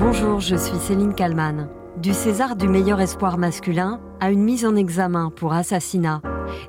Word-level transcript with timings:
Bonjour, 0.00 0.40
je 0.40 0.56
suis 0.56 0.78
Céline 0.78 1.14
Kalman. 1.14 1.68
Du 1.98 2.14
César 2.14 2.56
du 2.56 2.68
meilleur 2.68 3.02
espoir 3.02 3.36
masculin 3.36 4.00
à 4.18 4.30
une 4.30 4.42
mise 4.42 4.64
en 4.64 4.74
examen 4.74 5.30
pour 5.36 5.52
assassinat. 5.52 6.22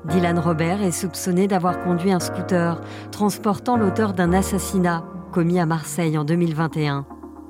Dylan 0.04 0.38
Robert 0.38 0.82
est 0.82 0.92
soupçonné 0.92 1.48
d'avoir 1.48 1.80
conduit 1.80 2.12
un 2.12 2.20
scooter 2.20 2.82
transportant 3.10 3.78
l'auteur 3.78 4.12
d'un 4.12 4.34
assassinat 4.34 5.02
commis 5.32 5.58
à 5.58 5.64
Marseille 5.64 6.18
en 6.18 6.24
2021. 6.24 7.06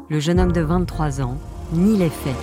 Le 0.08 0.20
jeune 0.20 0.38
homme 0.38 0.52
de 0.52 0.60
23 0.60 1.20
ans 1.20 1.36
nie 1.72 1.96
les 1.96 2.10
faits. 2.10 2.36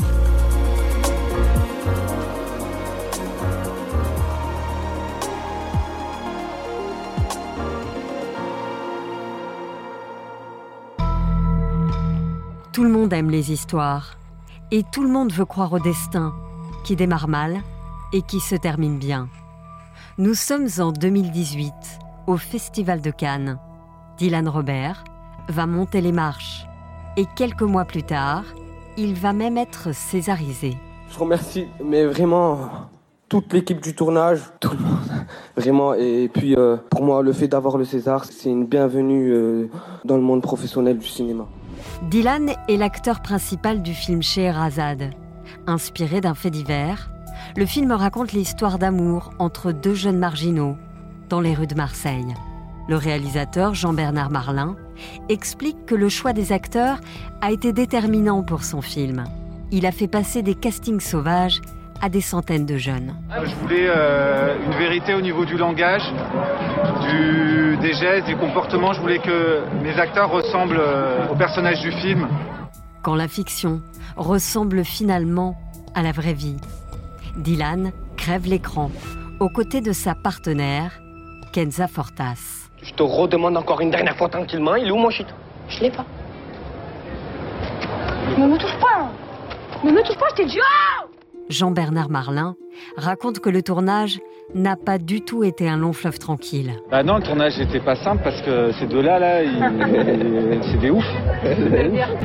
Tout 12.79 12.85
le 12.85 12.91
monde 12.91 13.11
aime 13.11 13.29
les 13.29 13.51
histoires 13.51 14.17
et 14.71 14.83
tout 14.89 15.03
le 15.03 15.09
monde 15.09 15.33
veut 15.33 15.43
croire 15.43 15.73
au 15.73 15.79
destin 15.79 16.33
qui 16.85 16.95
démarre 16.95 17.27
mal 17.27 17.57
et 18.13 18.21
qui 18.21 18.39
se 18.39 18.55
termine 18.55 18.97
bien. 18.97 19.27
Nous 20.17 20.33
sommes 20.33 20.69
en 20.77 20.93
2018 20.93 21.73
au 22.27 22.37
Festival 22.37 23.01
de 23.01 23.11
Cannes. 23.11 23.59
Dylan 24.17 24.47
Robert 24.47 25.03
va 25.49 25.65
monter 25.65 25.99
les 25.99 26.13
marches 26.13 26.67
et 27.17 27.25
quelques 27.35 27.63
mois 27.63 27.83
plus 27.83 28.03
tard, 28.03 28.45
il 28.95 29.13
va 29.13 29.33
même 29.33 29.57
être 29.57 29.93
césarisé. 29.93 30.77
Je 31.11 31.19
remercie, 31.19 31.67
mais 31.83 32.05
vraiment 32.05 32.59
toute 33.27 33.51
l'équipe 33.51 33.81
du 33.81 33.93
tournage, 33.93 34.39
tout 34.61 34.71
le 34.71 34.79
monde, 34.79 35.25
vraiment. 35.57 35.95
Et 35.95 36.29
puis 36.33 36.55
euh, 36.55 36.77
pour 36.89 37.03
moi, 37.03 37.23
le 37.23 37.33
fait 37.33 37.49
d'avoir 37.49 37.77
le 37.77 37.83
César, 37.83 38.23
c'est 38.23 38.49
une 38.49 38.65
bienvenue 38.65 39.33
euh, 39.33 39.69
dans 40.05 40.15
le 40.15 40.23
monde 40.23 40.41
professionnel 40.41 40.97
du 40.97 41.07
cinéma. 41.07 41.45
Dylan 42.09 42.51
est 42.67 42.77
l'acteur 42.77 43.21
principal 43.21 43.81
du 43.81 43.93
film 43.93 44.21
Scheherazade. 44.21 45.11
Inspiré 45.67 46.21
d'un 46.21 46.35
fait 46.35 46.49
divers, 46.49 47.09
le 47.55 47.65
film 47.65 47.91
raconte 47.91 48.31
l'histoire 48.31 48.79
d'amour 48.79 49.31
entre 49.39 49.71
deux 49.71 49.95
jeunes 49.95 50.19
marginaux 50.19 50.77
dans 51.29 51.41
les 51.41 51.53
rues 51.53 51.67
de 51.67 51.75
Marseille. 51.75 52.33
Le 52.87 52.95
réalisateur 52.95 53.75
Jean-Bernard 53.75 54.31
Marlin 54.31 54.75
explique 55.29 55.85
que 55.85 55.95
le 55.95 56.09
choix 56.09 56.33
des 56.33 56.51
acteurs 56.51 56.99
a 57.41 57.51
été 57.51 57.71
déterminant 57.71 58.43
pour 58.43 58.63
son 58.63 58.81
film. 58.81 59.25
Il 59.71 59.85
a 59.85 59.91
fait 59.91 60.07
passer 60.07 60.41
des 60.41 60.55
castings 60.55 60.99
sauvages 60.99 61.61
à 62.01 62.09
des 62.09 62.21
centaines 62.21 62.65
de 62.65 62.77
jeunes. 62.77 63.15
Je 63.43 63.55
voulais 63.55 63.87
euh, 63.87 64.55
une 64.65 64.73
vérité 64.77 65.13
au 65.13 65.21
niveau 65.21 65.45
du 65.45 65.57
langage, 65.57 66.03
du, 67.09 67.77
des 67.77 67.93
gestes, 67.93 68.27
du 68.27 68.35
comportement. 68.37 68.93
Je 68.93 69.01
voulais 69.01 69.19
que 69.19 69.63
mes 69.81 69.99
acteurs 69.99 70.31
ressemblent 70.31 70.79
euh, 70.79 71.27
aux 71.29 71.35
personnages 71.35 71.81
du 71.81 71.91
film. 71.91 72.27
Quand 73.03 73.15
la 73.15 73.27
fiction 73.27 73.81
ressemble 74.15 74.83
finalement 74.83 75.55
à 75.95 76.01
la 76.01 76.11
vraie 76.11 76.33
vie, 76.33 76.57
Dylan 77.37 77.91
crève 78.17 78.45
l'écran 78.45 78.91
aux 79.39 79.49
côtés 79.49 79.81
de 79.81 79.93
sa 79.93 80.15
partenaire, 80.15 80.99
Kenza 81.53 81.87
Fortas. 81.87 82.69
Je 82.81 82.93
te 82.93 83.03
redemande 83.03 83.57
encore 83.57 83.81
une 83.81 83.91
dernière 83.91 84.15
fois 84.17 84.29
tranquillement, 84.29 84.75
il 84.75 84.87
est 84.87 84.91
où 84.91 84.97
mon 84.97 85.09
shit? 85.09 85.27
Je 85.69 85.81
l'ai 85.81 85.91
pas. 85.91 86.05
Ne 88.37 88.45
me 88.47 88.57
touche 88.57 88.77
pas 88.79 89.11
Ne 89.83 89.91
me 89.91 90.01
touche 90.03 90.17
pas, 90.17 90.27
je 90.31 90.35
t'ai 90.35 90.45
dit 90.45 90.59
oh 90.59 91.08
Jean-Bernard 91.49 92.09
Marlin 92.09 92.55
raconte 92.95 93.39
que 93.39 93.49
le 93.49 93.63
tournage 93.63 94.19
n'a 94.53 94.75
pas 94.75 94.97
du 94.97 95.21
tout 95.21 95.43
été 95.43 95.67
un 95.67 95.77
long 95.77 95.93
fleuve 95.93 96.19
tranquille. 96.19 96.73
Bah 96.91 97.03
non, 97.03 97.17
le 97.17 97.23
tournage 97.23 97.57
n'était 97.57 97.79
pas 97.79 97.95
simple 97.95 98.21
parce 98.23 98.41
que 98.41 98.71
ces 98.73 98.85
deux-là, 98.85 99.19
là, 99.19 99.39
c'est 100.71 100.79
des 100.79 100.91
oufs. 100.91 101.03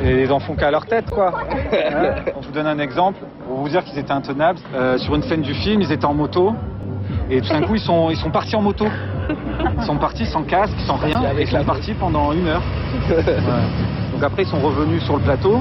Et 0.04 0.22
ils 0.22 0.32
en 0.32 0.40
font 0.40 0.54
qu'à 0.54 0.70
leur 0.70 0.86
tête, 0.86 1.10
quoi. 1.10 1.32
Hein 1.72 2.14
Je 2.40 2.46
vous 2.46 2.52
donne 2.52 2.66
un 2.66 2.78
exemple, 2.78 3.18
pour 3.46 3.58
vous 3.58 3.68
dire 3.68 3.82
qu'ils 3.84 3.98
étaient 3.98 4.12
intenables. 4.12 4.58
Euh, 4.74 4.98
sur 4.98 5.14
une 5.14 5.22
scène 5.22 5.42
du 5.42 5.54
film, 5.54 5.80
ils 5.80 5.92
étaient 5.92 6.04
en 6.04 6.14
moto. 6.14 6.52
Et 7.30 7.40
tout 7.40 7.48
d'un 7.48 7.62
coup, 7.62 7.74
ils 7.74 7.80
sont, 7.80 8.10
ils 8.10 8.16
sont 8.16 8.30
partis 8.30 8.56
en 8.56 8.62
moto. 8.62 8.86
Ils 9.78 9.84
sont 9.84 9.96
partis 9.96 10.26
sans 10.26 10.42
casque, 10.42 10.76
sans 10.86 10.96
rien. 10.96 11.22
Et 11.36 11.42
ils 11.42 11.48
sont 11.48 11.64
partis 11.64 11.94
pendant 11.94 12.32
une 12.32 12.46
heure. 12.46 12.62
Ouais. 13.08 13.93
Donc 14.14 14.22
après, 14.22 14.42
ils 14.44 14.48
sont 14.48 14.60
revenus 14.60 15.02
sur 15.02 15.16
le 15.16 15.22
plateau. 15.24 15.58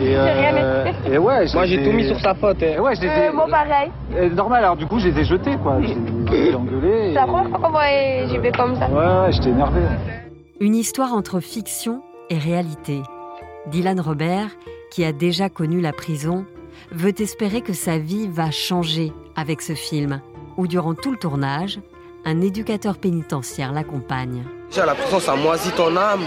Et, 0.00 0.14
euh, 0.16 0.84
et 1.10 1.18
ouais, 1.18 1.46
Moi 1.52 1.66
j'ai 1.66 1.80
ai- 1.80 1.84
tout 1.84 1.92
mis 1.92 2.06
sur 2.06 2.18
sa 2.20 2.32
pote. 2.32 2.62
Et 2.62 2.78
ouais, 2.78 2.94
je 2.94 3.00
les 3.02 3.06
ai... 3.08 3.28
Euh, 3.28 3.32
Moi 3.32 3.46
pareil. 3.50 3.90
Euh, 4.16 4.28
normal, 4.30 4.62
alors 4.64 4.76
du 4.76 4.86
coup, 4.86 4.98
je 5.00 5.08
les 5.08 5.20
ai 5.20 5.24
jetés, 5.24 5.56
quoi. 5.62 5.78
J'ai 5.82 6.54
engueulé. 6.54 6.88
et- 6.88 7.08
C'est 7.08 7.20
la 7.20 7.26
première 7.26 7.48
fois 7.50 7.58
qu'on 7.58 7.70
voit 7.70 8.52
comme 8.56 8.76
ça. 8.76 8.88
Ouais, 8.88 9.26
ouais, 9.26 9.32
j'étais 9.32 9.50
énervé. 9.50 9.80
Une 10.60 10.74
histoire 10.76 11.12
entre 11.12 11.40
fiction 11.40 12.02
et 12.30 12.38
réalité. 12.38 13.02
Dylan 13.66 14.00
Robert, 14.00 14.48
qui 14.92 15.04
a 15.04 15.12
déjà 15.12 15.48
connu 15.48 15.80
la 15.80 15.92
prison, 15.92 16.44
veut 16.92 17.20
espérer 17.20 17.60
que 17.62 17.72
sa 17.72 17.98
vie 17.98 18.28
va 18.28 18.50
changer 18.52 19.12
avec 19.36 19.60
ce 19.60 19.74
film, 19.74 20.20
où 20.56 20.66
durant 20.68 20.94
tout 20.94 21.10
le 21.10 21.18
tournage, 21.18 21.80
un 22.24 22.40
éducateur 22.40 22.96
pénitentiaire 22.98 23.72
l'accompagne. 23.72 24.44
Déjà 24.70 24.86
la 24.86 24.94
prison 24.94 25.18
ça 25.18 25.34
moisit 25.36 25.72
ton 25.74 25.96
âme. 25.96 26.20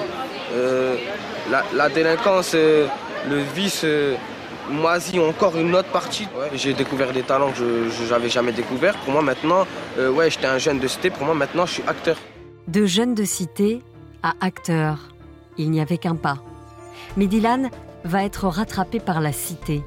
Euh, 0.53 0.95
la, 1.73 1.89
délinquance, 1.89 2.53
euh, 2.55 2.87
le 3.29 3.41
vice 3.55 3.81
euh, 3.83 4.15
moisit 4.69 5.19
encore 5.19 5.57
une 5.57 5.75
autre 5.75 5.89
partie. 5.89 6.27
J'ai 6.53 6.73
découvert 6.73 7.11
des 7.11 7.23
talents 7.23 7.51
que 7.51 7.89
je 7.89 8.09
n'avais 8.09 8.29
jamais 8.29 8.51
découverts. 8.51 8.95
Pour 8.97 9.13
moi 9.13 9.21
maintenant, 9.21 9.65
euh, 9.97 10.11
ouais 10.11 10.29
j'étais 10.29 10.47
un 10.47 10.57
jeune 10.57 10.79
de 10.79 10.87
cité, 10.87 11.09
pour 11.09 11.25
moi 11.25 11.35
maintenant 11.35 11.65
je 11.65 11.73
suis 11.73 11.83
acteur. 11.87 12.17
De 12.67 12.85
jeune 12.85 13.15
de 13.15 13.25
cité 13.25 13.81
à 14.23 14.33
acteur, 14.39 15.13
il 15.57 15.71
n'y 15.71 15.81
avait 15.81 15.97
qu'un 15.97 16.15
pas. 16.15 16.37
Mais 17.17 17.27
Dylan 17.27 17.69
va 18.03 18.23
être 18.23 18.47
rattrapé 18.47 18.99
par 18.99 19.19
la 19.19 19.31
cité. 19.31 19.83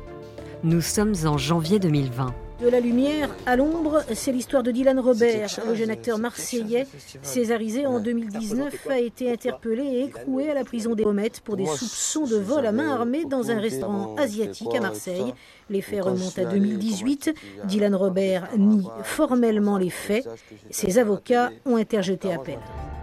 Nous 0.63 0.81
sommes 0.81 1.15
en 1.25 1.39
janvier 1.39 1.79
2020. 1.79 2.35
De 2.65 2.71
la 2.71 2.81
lumière 2.81 3.29
à 3.45 3.57
l'ombre, 3.57 4.03
c'est 4.15 4.33
l'histoire 4.33 4.63
de 4.63 4.71
Dylan 4.71 4.99
Robert, 4.99 5.51
le 5.69 5.75
jeune 5.75 5.91
acteur 5.91 6.17
marseillais, 6.17 6.87
césarisé 7.21 7.85
en 7.85 8.01
2019, 8.01 8.87
a 8.89 9.01
été 9.01 9.31
interpellé 9.31 9.83
et 9.83 10.05
écroué 10.05 10.49
à 10.49 10.55
la 10.55 10.65
prison 10.65 10.95
des 10.95 11.03
Pommettes 11.03 11.43
pour 11.43 11.59
des 11.59 11.67
soupçons 11.67 12.27
de 12.27 12.37
vol 12.37 12.65
à 12.65 12.73
main 12.73 12.89
armée 12.89 13.27
dans 13.27 13.51
un 13.51 13.61
restaurant 13.61 14.17
asiatique 14.17 14.75
à 14.75 14.81
Marseille. 14.81 15.35
Les 15.69 15.83
faits 15.83 16.05
remontent 16.05 16.41
à 16.41 16.47
2018. 16.47 17.35
Dylan 17.65 17.95
Robert 17.95 18.49
nie 18.57 18.89
formellement 19.03 19.77
les 19.77 19.91
faits. 19.91 20.27
Ses 20.71 20.97
avocats 20.97 21.51
ont 21.67 21.77
interjeté 21.77 22.33
appel. 22.33 22.59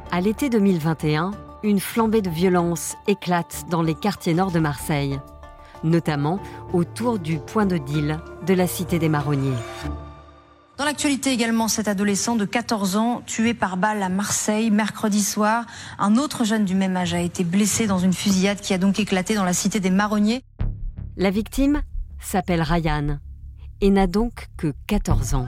À 0.09 0.21
l'été 0.21 0.49
2021, 0.49 1.33
une 1.61 1.79
flambée 1.79 2.23
de 2.23 2.31
violence 2.31 2.95
éclate 3.07 3.65
dans 3.69 3.83
les 3.83 3.93
quartiers 3.93 4.33
nord 4.33 4.51
de 4.51 4.59
Marseille, 4.59 5.19
notamment 5.83 6.39
autour 6.73 7.19
du 7.19 7.37
point 7.39 7.65
de 7.65 7.77
deal 7.77 8.19
de 8.45 8.53
la 8.53 8.67
cité 8.67 8.99
des 8.99 9.09
Marronniers. 9.09 9.57
Dans 10.77 10.85
l'actualité 10.85 11.31
également, 11.31 11.67
cet 11.67 11.87
adolescent 11.87 12.35
de 12.35 12.45
14 12.45 12.95
ans 12.95 13.21
tué 13.27 13.53
par 13.53 13.77
balle 13.77 14.01
à 14.01 14.09
Marseille 14.09 14.71
mercredi 14.71 15.21
soir. 15.21 15.65
Un 15.99 16.17
autre 16.17 16.43
jeune 16.43 16.65
du 16.65 16.73
même 16.73 16.97
âge 16.97 17.13
a 17.13 17.19
été 17.19 17.43
blessé 17.43 17.85
dans 17.85 17.99
une 17.99 18.13
fusillade 18.13 18.59
qui 18.59 18.73
a 18.73 18.79
donc 18.79 18.99
éclaté 18.99 19.35
dans 19.35 19.43
la 19.43 19.53
cité 19.53 19.79
des 19.79 19.91
Marronniers. 19.91 20.43
La 21.17 21.29
victime 21.29 21.83
s'appelle 22.19 22.63
Ryan 22.63 23.19
et 23.81 23.91
n'a 23.91 24.07
donc 24.07 24.47
que 24.57 24.73
14 24.87 25.35
ans. 25.35 25.45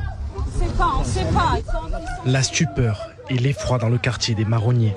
La 2.26 2.44
stupeur 2.44 3.10
et 3.30 3.38
l'effroi 3.38 3.78
dans 3.78 3.90
le 3.90 3.98
quartier 3.98 4.36
des 4.36 4.46
Marronniers. 4.46 4.96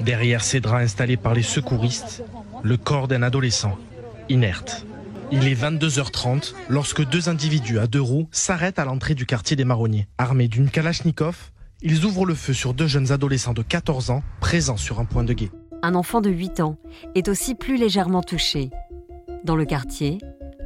Derrière 0.00 0.42
ces 0.42 0.60
draps 0.60 0.84
installés 0.84 1.16
par 1.16 1.34
les 1.34 1.42
secouristes, 1.42 2.22
le 2.62 2.76
corps 2.76 3.08
d'un 3.08 3.22
adolescent, 3.22 3.76
inerte. 4.28 4.86
Il 5.32 5.48
est 5.48 5.54
22h30 5.54 6.54
lorsque 6.68 7.04
deux 7.08 7.28
individus 7.28 7.78
à 7.78 7.86
deux 7.86 8.00
roues 8.00 8.28
s'arrêtent 8.30 8.78
à 8.78 8.84
l'entrée 8.84 9.14
du 9.14 9.26
quartier 9.26 9.56
des 9.56 9.64
Marronniers. 9.64 10.06
Armés 10.18 10.48
d'une 10.48 10.70
Kalachnikov, 10.70 11.50
ils 11.82 12.04
ouvrent 12.04 12.26
le 12.26 12.34
feu 12.34 12.52
sur 12.52 12.74
deux 12.74 12.86
jeunes 12.86 13.12
adolescents 13.12 13.54
de 13.54 13.62
14 13.62 14.10
ans 14.10 14.22
présents 14.40 14.76
sur 14.76 15.00
un 15.00 15.04
point 15.04 15.24
de 15.24 15.32
guet. 15.32 15.50
Un 15.82 15.94
enfant 15.94 16.20
de 16.20 16.30
8 16.30 16.60
ans 16.60 16.76
est 17.14 17.28
aussi 17.28 17.54
plus 17.54 17.76
légèrement 17.76 18.22
touché. 18.22 18.70
Dans 19.44 19.56
le 19.56 19.64
quartier, 19.64 20.18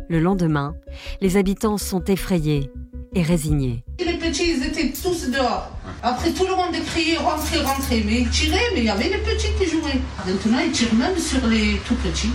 le 0.08 0.20
lendemain, 0.20 0.74
les 1.20 1.36
habitants 1.36 1.78
sont 1.78 2.04
effrayés 2.04 2.70
et 3.14 3.22
résignés. 3.22 3.84
Les 3.98 4.18
petits, 4.18 4.56
ils 4.56 4.66
étaient 4.66 4.92
tous 4.92 5.30
dehors. 5.30 5.70
Après, 6.02 6.30
tout 6.30 6.46
le 6.46 6.54
monde 6.56 6.72
criait 6.86 7.18
rentrez, 7.18 7.60
rentrez. 7.60 8.02
Mais 8.06 8.20
ils 8.22 8.30
tiraient, 8.30 8.70
mais 8.74 8.80
il 8.80 8.84
y 8.84 8.90
avait 8.90 9.08
les 9.08 9.18
petits 9.18 9.48
qui 9.58 9.66
jouaient. 9.68 10.00
Maintenant, 10.26 10.58
ils 10.64 10.72
tirent 10.72 10.94
même 10.94 11.16
sur 11.18 11.46
les 11.46 11.78
tout 11.86 11.94
petits. 11.96 12.30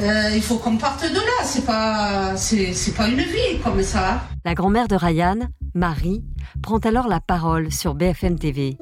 Euh, 0.00 0.30
il 0.34 0.42
faut 0.42 0.56
qu'on 0.56 0.76
parte 0.76 1.02
de 1.04 1.14
là. 1.14 1.44
C'est 1.44 1.64
pas, 1.66 2.36
c'est, 2.36 2.72
c'est 2.72 2.92
pas 2.92 3.08
une 3.08 3.20
vie 3.20 3.58
comme 3.62 3.82
ça. 3.82 4.22
La 4.44 4.54
grand-mère 4.54 4.88
de 4.88 4.96
Ryan, 4.96 5.36
Marie, 5.74 6.24
prend 6.62 6.78
alors 6.78 7.08
la 7.08 7.20
parole 7.20 7.70
sur 7.70 7.94
BFM 7.94 8.38
TV, 8.38 8.78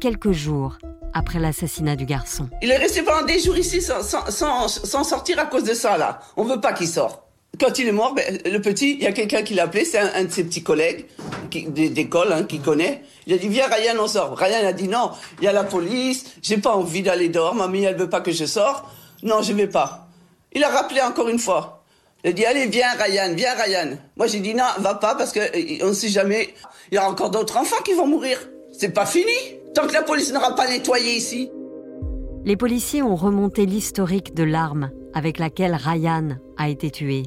quelques 0.00 0.32
jours 0.32 0.78
après 1.12 1.38
l'assassinat 1.38 1.96
du 1.96 2.04
garçon. 2.04 2.48
Il 2.62 2.70
est 2.70 2.76
resté 2.76 3.02
pendant 3.02 3.26
des 3.26 3.40
jours 3.40 3.56
ici 3.56 3.80
sans, 3.80 4.02
sans, 4.02 4.30
sans, 4.30 4.68
sans 4.68 5.04
sortir 5.04 5.38
à 5.38 5.46
cause 5.46 5.64
de 5.64 5.74
ça, 5.74 5.96
là. 5.96 6.20
On 6.36 6.44
veut 6.44 6.60
pas 6.60 6.72
qu'il 6.72 6.88
sorte. 6.88 7.25
Quand 7.58 7.78
il 7.78 7.88
est 7.88 7.92
mort, 7.92 8.14
ben, 8.14 8.38
le 8.44 8.60
petit, 8.60 8.94
il 8.94 9.02
y 9.02 9.06
a 9.06 9.12
quelqu'un 9.12 9.42
qui 9.42 9.54
l'a 9.54 9.64
appelé, 9.64 9.84
c'est 9.84 9.98
un, 9.98 10.24
de 10.24 10.30
ses 10.30 10.44
petits 10.44 10.62
collègues 10.62 11.06
d'école, 11.50 12.32
hein, 12.32 12.44
qui 12.44 12.58
connaît. 12.58 13.02
Il 13.26 13.32
a 13.32 13.38
dit, 13.38 13.48
viens, 13.48 13.66
Ryan, 13.66 13.94
on 14.00 14.08
sort. 14.08 14.36
Ryan 14.36 14.66
a 14.66 14.72
dit, 14.72 14.88
non, 14.88 15.10
il 15.40 15.44
y 15.44 15.48
a 15.48 15.52
la 15.52 15.64
police, 15.64 16.24
j'ai 16.42 16.58
pas 16.58 16.74
envie 16.74 17.02
d'aller 17.02 17.28
dehors, 17.28 17.54
mamie, 17.54 17.84
elle 17.84 17.96
veut 17.96 18.10
pas 18.10 18.20
que 18.20 18.32
je 18.32 18.44
sorte. 18.44 18.84
Non, 19.22 19.42
je 19.42 19.52
vais 19.52 19.68
pas. 19.68 20.08
Il 20.52 20.62
a 20.64 20.68
rappelé 20.68 21.00
encore 21.00 21.28
une 21.28 21.38
fois. 21.38 21.84
Il 22.24 22.30
a 22.30 22.32
dit, 22.32 22.44
allez, 22.44 22.66
viens, 22.66 22.92
Ryan, 22.98 23.32
viens, 23.34 23.54
Ryan. 23.54 23.96
Moi, 24.16 24.26
j'ai 24.26 24.40
dit, 24.40 24.54
non, 24.54 24.64
va 24.78 24.94
pas, 24.94 25.14
parce 25.14 25.32
qu'on 25.32 25.88
ne 25.88 25.92
sait 25.92 26.08
jamais. 26.08 26.54
Il 26.90 26.96
y 26.96 26.98
aura 26.98 27.10
encore 27.10 27.30
d'autres 27.30 27.56
enfants 27.56 27.82
qui 27.84 27.94
vont 27.94 28.06
mourir. 28.06 28.38
C'est 28.72 28.90
pas 28.90 29.06
fini. 29.06 29.32
Tant 29.74 29.86
que 29.86 29.92
la 29.92 30.02
police 30.02 30.32
n'aura 30.32 30.54
pas 30.54 30.68
nettoyé 30.68 31.14
ici. 31.14 31.50
Les 32.44 32.56
policiers 32.56 33.02
ont 33.02 33.16
remonté 33.16 33.66
l'historique 33.66 34.34
de 34.34 34.44
l'arme 34.44 34.90
avec 35.14 35.38
laquelle 35.38 35.74
Ryan 35.74 36.36
a 36.56 36.68
été 36.68 36.90
tué. 36.90 37.24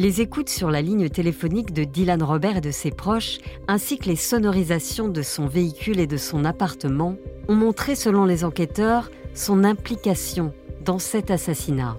Les 0.00 0.20
écoutes 0.20 0.48
sur 0.48 0.70
la 0.70 0.80
ligne 0.80 1.08
téléphonique 1.08 1.72
de 1.72 1.82
Dylan 1.82 2.22
Robert 2.22 2.58
et 2.58 2.60
de 2.60 2.70
ses 2.70 2.92
proches, 2.92 3.38
ainsi 3.66 3.98
que 3.98 4.08
les 4.08 4.14
sonorisations 4.14 5.08
de 5.08 5.22
son 5.22 5.48
véhicule 5.48 5.98
et 5.98 6.06
de 6.06 6.16
son 6.16 6.44
appartement, 6.44 7.16
ont 7.48 7.56
montré, 7.56 7.96
selon 7.96 8.24
les 8.24 8.44
enquêteurs, 8.44 9.10
son 9.34 9.64
implication 9.64 10.52
dans 10.84 11.00
cet 11.00 11.32
assassinat. 11.32 11.98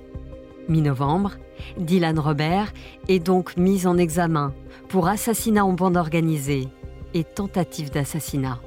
Mi-novembre, 0.69 1.34
Dylan 1.78 2.18
Robert 2.19 2.72
est 3.10 3.19
donc 3.19 3.57
mis 3.57 3.86
en 3.86 3.98
examen 3.98 4.54
pour 4.88 5.10
assassinat 5.10 5.66
en 5.66 5.74
bande 5.74 5.98
organisée 5.98 6.69
et 7.13 7.25
tentative 7.25 7.92
d'assassinat. 7.92 8.62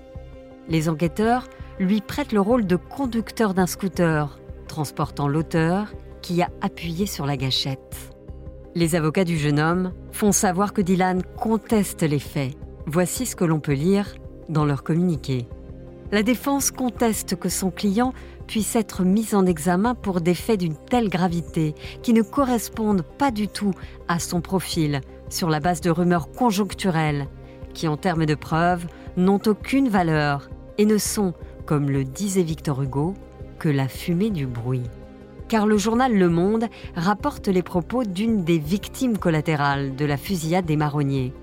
Les 0.68 0.90
enquêteurs 0.90 1.48
lui 1.78 2.02
prêtent 2.02 2.32
le 2.32 2.42
rôle 2.42 2.66
de 2.66 2.76
conducteur 2.76 3.54
d'un 3.54 3.66
scooter, 3.66 4.38
transportant 4.68 5.26
l'auteur 5.26 5.86
qui 6.20 6.42
a 6.42 6.50
appuyé 6.60 7.06
sur 7.06 7.24
la 7.24 7.38
gâchette. 7.38 8.11
Les 8.74 8.94
avocats 8.94 9.24
du 9.24 9.36
jeune 9.36 9.60
homme 9.60 9.92
font 10.12 10.32
savoir 10.32 10.72
que 10.72 10.80
Dylan 10.80 11.22
conteste 11.36 12.02
les 12.02 12.18
faits. 12.18 12.56
Voici 12.86 13.26
ce 13.26 13.36
que 13.36 13.44
l'on 13.44 13.60
peut 13.60 13.74
lire 13.74 14.14
dans 14.48 14.64
leur 14.64 14.82
communiqué. 14.82 15.46
La 16.10 16.22
défense 16.22 16.70
conteste 16.70 17.36
que 17.36 17.50
son 17.50 17.70
client 17.70 18.14
puisse 18.46 18.74
être 18.74 19.04
mis 19.04 19.34
en 19.34 19.44
examen 19.44 19.94
pour 19.94 20.22
des 20.22 20.34
faits 20.34 20.60
d'une 20.60 20.76
telle 20.76 21.10
gravité 21.10 21.74
qui 22.02 22.14
ne 22.14 22.22
correspondent 22.22 23.02
pas 23.02 23.30
du 23.30 23.46
tout 23.46 23.74
à 24.08 24.18
son 24.18 24.40
profil 24.40 25.02
sur 25.28 25.50
la 25.50 25.60
base 25.60 25.82
de 25.82 25.90
rumeurs 25.90 26.30
conjoncturelles 26.30 27.28
qui, 27.74 27.88
en 27.88 27.98
termes 27.98 28.26
de 28.26 28.34
preuves, 28.34 28.86
n'ont 29.18 29.40
aucune 29.46 29.88
valeur 29.90 30.48
et 30.78 30.86
ne 30.86 30.96
sont, 30.96 31.34
comme 31.66 31.90
le 31.90 32.04
disait 32.04 32.42
Victor 32.42 32.82
Hugo, 32.82 33.14
que 33.58 33.68
la 33.68 33.86
fumée 33.86 34.30
du 34.30 34.46
bruit 34.46 34.82
car 35.52 35.66
le 35.66 35.76
journal 35.76 36.14
Le 36.14 36.30
Monde 36.30 36.64
rapporte 36.96 37.46
les 37.46 37.62
propos 37.62 38.04
d'une 38.04 38.42
des 38.42 38.56
victimes 38.56 39.18
collatérales 39.18 39.94
de 39.96 40.06
la 40.06 40.16
fusillade 40.16 40.64
des 40.64 40.78
marronniers. 40.78 41.34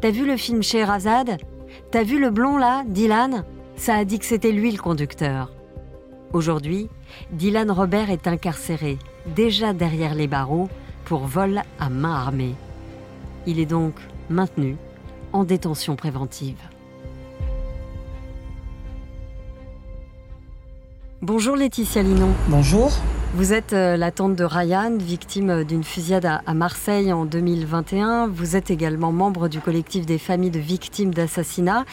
T'as 0.00 0.12
vu 0.12 0.24
le 0.24 0.36
film 0.36 0.62
Scheherazade 0.62 1.38
T'as 1.90 2.04
vu 2.04 2.20
le 2.20 2.30
blond 2.30 2.56
là, 2.56 2.84
Dylan? 2.86 3.44
Ça 3.74 3.96
a 3.96 4.04
dit 4.04 4.20
que 4.20 4.26
c'était 4.26 4.52
lui 4.52 4.70
le 4.70 4.78
conducteur. 4.78 5.50
Aujourd'hui, 6.32 6.88
Dylan 7.32 7.72
Robert 7.72 8.10
est 8.10 8.28
incarcéré, 8.28 8.96
déjà 9.34 9.72
derrière 9.72 10.14
les 10.14 10.28
barreaux, 10.28 10.68
pour 11.04 11.26
vol 11.26 11.62
à 11.80 11.90
main 11.90 12.14
armée. 12.14 12.54
Il 13.48 13.58
est 13.58 13.66
donc 13.66 13.94
maintenu 14.30 14.76
en 15.32 15.42
détention 15.42 15.96
préventive. 15.96 16.62
Bonjour 21.22 21.56
Laetitia 21.56 22.04
Linon. 22.04 22.30
Bonjour. 22.46 22.92
Vous 23.34 23.54
êtes 23.54 23.72
euh, 23.72 23.96
la 23.96 24.10
tante 24.10 24.36
de 24.36 24.44
Ryan, 24.44 24.92
victime 24.98 25.48
euh, 25.48 25.64
d'une 25.64 25.84
fusillade 25.84 26.26
à 26.26 26.52
Marseille 26.52 27.14
en 27.14 27.24
2021. 27.24 28.26
Vous 28.26 28.56
êtes 28.56 28.70
également 28.70 29.10
membre 29.10 29.48
du 29.48 29.58
collectif 29.58 30.04
des 30.04 30.18
familles 30.18 30.50
de 30.50 30.58
victimes 30.58 31.14
d'assassinat. 31.14 31.86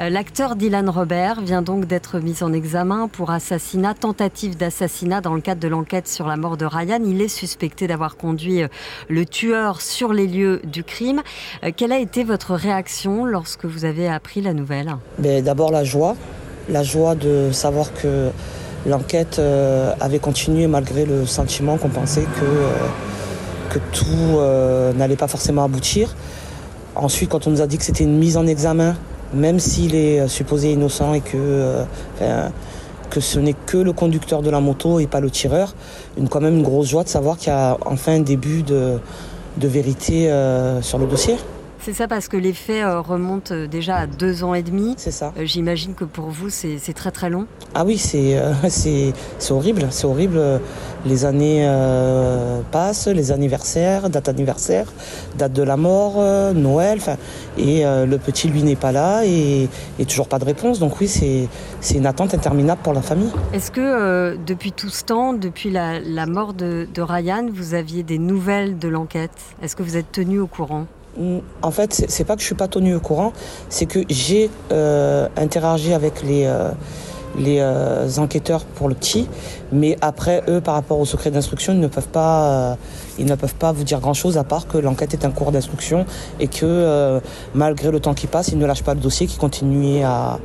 Euh, 0.00 0.10
l'acteur 0.10 0.54
Dylan 0.54 0.90
Robert 0.90 1.40
vient 1.40 1.62
donc 1.62 1.86
d'être 1.86 2.18
mis 2.18 2.42
en 2.42 2.52
examen 2.52 3.08
pour 3.08 3.30
assassinat, 3.30 3.94
tentative 3.94 4.58
d'assassinat 4.58 5.22
dans 5.22 5.32
le 5.34 5.40
cadre 5.40 5.62
de 5.62 5.68
l'enquête 5.68 6.08
sur 6.08 6.26
la 6.26 6.36
mort 6.36 6.58
de 6.58 6.66
Ryan. 6.66 7.00
Il 7.06 7.22
est 7.22 7.28
suspecté 7.28 7.86
d'avoir 7.86 8.18
conduit 8.18 8.60
le 9.08 9.24
tueur 9.24 9.80
sur 9.80 10.12
les 10.12 10.26
lieux 10.26 10.60
du 10.64 10.84
crime. 10.84 11.22
Quelle 11.74 11.92
a 11.92 12.00
été 12.00 12.22
votre 12.22 12.52
réaction 12.52 13.24
lorsque 13.24 13.64
vous 13.64 13.86
avez 13.86 14.08
appris 14.08 14.42
la 14.42 14.52
nouvelle? 14.52 14.94
Ben, 15.18 15.42
D'abord 15.42 15.70
la 15.70 15.84
joie, 15.84 16.16
la 16.68 16.82
joie 16.82 17.14
de 17.14 17.50
savoir 17.50 17.94
que 17.94 18.30
l'enquête 18.86 19.38
euh, 19.38 19.92
avait 20.00 20.18
continué 20.18 20.66
malgré 20.66 21.04
le 21.04 21.26
sentiment 21.26 21.76
qu'on 21.76 21.88
pensait 21.88 22.22
que, 22.22 22.44
euh, 22.44 22.70
que 23.70 23.78
tout 23.92 24.38
euh, 24.38 24.92
n'allait 24.92 25.16
pas 25.16 25.28
forcément 25.28 25.64
aboutir. 25.64 26.14
Ensuite, 26.94 27.30
quand 27.30 27.46
on 27.46 27.50
nous 27.50 27.62
a 27.62 27.66
dit 27.66 27.78
que 27.78 27.84
c'était 27.84 28.04
une 28.04 28.18
mise 28.18 28.36
en 28.36 28.46
examen, 28.46 28.96
même 29.32 29.58
s'il 29.58 29.94
est 29.94 30.28
supposé 30.28 30.72
innocent 30.72 31.14
et 31.14 31.20
que, 31.20 31.84
ce 33.18 33.38
n'est 33.38 33.54
que 33.54 33.78
le 33.78 33.92
conducteur 33.92 34.42
de 34.42 34.50
la 34.50 34.60
moto 34.60 35.00
et 35.00 35.06
pas 35.06 35.20
le 35.20 35.30
tireur, 35.30 35.74
une, 36.18 36.28
quand 36.28 36.40
même 36.40 36.56
une 36.56 36.62
grosse 36.62 36.88
joie 36.88 37.04
de 37.04 37.08
savoir 37.08 37.38
qu'il 37.38 37.48
y 37.48 37.56
a 37.56 37.78
enfin 37.86 38.16
un 38.16 38.20
début 38.20 38.62
de, 38.62 38.98
de 39.56 39.68
vérité 39.68 40.30
sur 40.82 40.98
le 40.98 41.06
dossier. 41.06 41.36
C'est 41.84 41.94
ça 41.94 42.06
parce 42.06 42.28
que 42.28 42.36
les 42.36 42.52
faits 42.52 42.84
euh, 42.84 43.00
remontent 43.00 43.52
euh, 43.52 43.66
déjà 43.66 43.96
à 43.96 44.06
deux 44.06 44.44
ans 44.44 44.54
et 44.54 44.62
demi. 44.62 44.94
C'est 44.98 45.10
ça. 45.10 45.32
Euh, 45.36 45.44
j'imagine 45.44 45.96
que 45.96 46.04
pour 46.04 46.26
vous, 46.26 46.48
c'est 46.48 46.78
très 46.94 47.10
très 47.10 47.28
long. 47.28 47.46
Ah 47.74 47.84
oui, 47.84 47.98
c'est 47.98 48.40
horrible. 49.50 49.88
C'est 49.90 50.04
horrible. 50.04 50.40
Les 51.04 51.24
années 51.24 51.66
passent, 52.70 53.08
les 53.08 53.32
anniversaires, 53.32 54.08
date 54.08 54.28
anniversaire, 54.28 54.86
date 55.36 55.52
de 55.52 55.64
la 55.64 55.76
mort, 55.76 56.22
Noël. 56.54 57.00
Et 57.58 57.82
le 57.82 58.16
petit, 58.18 58.46
lui, 58.46 58.62
n'est 58.62 58.76
pas 58.76 58.92
là 58.92 59.24
et, 59.24 59.68
et, 59.98 60.04
toujours 60.04 60.28
pas 60.28 60.38
de 60.38 60.44
réponse. 60.44 60.78
Donc 60.78 61.00
oui, 61.00 61.08
c'est 61.08 61.48
une 61.96 62.06
attente 62.06 62.34
interminable 62.34 62.80
pour 62.84 62.92
la 62.92 63.02
famille. 63.02 63.32
Est-ce 63.52 63.72
que 63.72 64.36
depuis 64.46 64.70
tout 64.70 64.90
ce 64.90 65.02
temps, 65.02 65.32
depuis 65.32 65.70
la, 65.70 65.98
la 65.98 66.26
mort 66.26 66.54
de, 66.54 66.86
de 66.94 67.02
Ryan, 67.02 67.48
vous 67.52 67.74
aviez 67.74 68.04
des 68.04 68.18
nouvelles 68.18 68.78
de 68.78 68.86
l'enquête? 68.86 69.32
Est-ce 69.60 69.74
que 69.74 69.82
vous 69.82 69.96
êtes 69.96 70.12
tenu 70.12 70.38
au 70.38 70.46
courant? 70.46 70.86
En 71.62 71.70
fait, 71.70 72.04
c'est 72.08 72.24
pas 72.24 72.34
que 72.36 72.40
je 72.40 72.46
suis 72.46 72.54
pas 72.54 72.68
tenu 72.68 72.94
au 72.94 73.00
courant, 73.00 73.32
c'est 73.68 73.86
que 73.86 74.00
j'ai 74.08 74.50
euh, 74.70 75.28
interagi 75.36 75.92
avec 75.92 76.22
les, 76.22 76.46
euh, 76.46 76.70
euh, 77.38 78.08
enquêteurs 78.18 78.64
pour 78.64 78.88
le 78.88 78.94
petit, 78.94 79.28
mais 79.72 79.96
après 80.00 80.42
eux, 80.48 80.60
par 80.60 80.74
rapport 80.74 80.98
au 80.98 81.04
secret 81.04 81.30
d'instruction, 81.30 81.74
ils 81.74 81.80
ne 81.80 81.88
peuvent 81.88 82.08
pas, 82.08 82.76
vous 83.18 83.84
dire 83.84 84.00
grand 84.00 84.14
chose 84.14 84.38
à 84.38 84.44
part 84.44 84.66
que 84.66 84.78
l'enquête 84.78 85.12
est 85.12 85.24
un 85.24 85.30
cours 85.30 85.52
d'instruction 85.52 86.06
et 86.40 86.48
que 86.48 87.20
malgré 87.54 87.90
le 87.90 88.00
temps 88.00 88.14
qui 88.14 88.26
passe, 88.26 88.48
ils 88.48 88.58
ne 88.58 88.66
lâchent 88.66 88.84
pas 88.84 88.94
le 88.94 89.00
dossier, 89.00 89.26
qu'ils 89.26 89.40
continuent 89.40 90.04
à, 90.04 90.38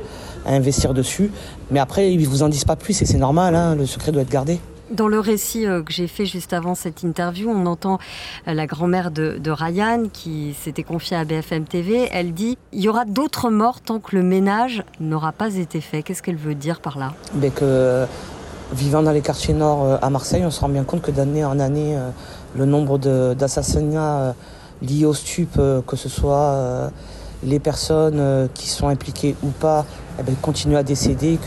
à, 0.46 0.52
investir 0.52 0.92
dessus. 0.92 1.30
Mais 1.70 1.80
après, 1.80 2.12
ils 2.12 2.28
vous 2.28 2.42
en 2.42 2.48
disent 2.48 2.64
pas 2.64 2.76
plus 2.76 3.00
et 3.02 3.06
c'est 3.06 3.18
normal, 3.18 3.54
hein, 3.54 3.74
le 3.74 3.86
secret 3.86 4.12
doit 4.12 4.22
être 4.22 4.30
gardé. 4.30 4.60
Dans 4.90 5.08
le 5.08 5.20
récit 5.20 5.66
euh, 5.66 5.82
que 5.82 5.92
j'ai 5.92 6.06
fait 6.06 6.24
juste 6.24 6.54
avant 6.54 6.74
cette 6.74 7.02
interview, 7.02 7.50
on 7.50 7.66
entend 7.66 7.98
euh, 8.46 8.54
la 8.54 8.66
grand-mère 8.66 9.10
de, 9.10 9.50
Ryan 9.50 10.04
qui 10.10 10.54
s'était 10.58 10.82
confiée 10.82 11.16
à 11.16 11.24
BFM 11.24 11.64
TV. 11.64 12.08
Elle 12.12 12.32
dit 12.32 12.56
il 12.72 12.80
y 12.80 12.88
aura 12.88 13.04
d'autres 13.04 13.50
morts 13.50 13.80
tant 13.80 13.98
que 13.98 14.16
le 14.16 14.22
ménage 14.22 14.82
n'aura 15.00 15.32
pas 15.32 15.56
été 15.56 15.80
fait. 15.80 16.02
Qu'est-ce 16.02 16.22
qu'elle 16.22 16.36
veut 16.36 16.54
dire 16.54 16.80
par 16.80 16.98
là? 16.98 17.12
Ben 17.34 17.50
que, 17.50 18.06
Vivant 18.72 19.02
dans 19.02 19.12
les 19.12 19.22
quartiers 19.22 19.54
nord 19.54 19.84
euh, 19.84 19.96
à 20.00 20.10
Marseille, 20.10 20.44
on 20.44 20.50
se 20.50 20.60
rend 20.60 20.68
bien 20.68 20.84
compte 20.84 21.02
que 21.02 21.10
d'année 21.10 21.44
en 21.44 21.58
année, 21.58 21.98
le 22.54 22.66
nombre 22.66 22.98
d'assassinats 23.34 24.34
liés 24.82 25.06
au 25.06 25.14
stup, 25.14 25.58
que 25.86 25.96
ce 25.96 26.08
soit 26.08 26.90
les 27.42 27.60
personnes 27.60 28.48
qui 28.52 28.68
sont 28.68 28.88
impliquées 28.88 29.36
ou 29.42 29.48
pas, 29.48 29.86
eh 30.18 30.22
ben, 30.22 30.34
continuent 30.42 30.76
à 30.76 30.82
décéder 30.82 31.38